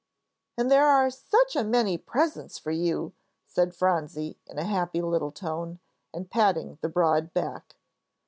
[0.57, 3.13] "And there are such a many presents for you,"
[3.45, 5.77] said Phronsie, in a happy little tone,
[6.11, 7.75] and patting the broad back.